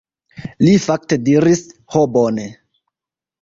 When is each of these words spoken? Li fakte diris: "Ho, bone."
Li 0.63 0.71
fakte 0.85 1.19
diris: 1.27 1.61
"Ho, 1.97 2.03
bone." 2.17 2.49